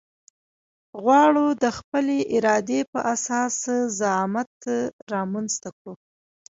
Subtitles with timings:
[1.03, 3.57] غواړو د خپلې ارادې په اساس
[3.99, 4.51] زعامت
[5.13, 5.93] رامنځته کړو.